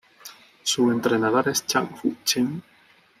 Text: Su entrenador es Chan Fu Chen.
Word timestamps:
Su 0.63 0.89
entrenador 0.91 1.49
es 1.49 1.63
Chan 1.67 1.95
Fu 1.95 2.15
Chen. 2.25 2.63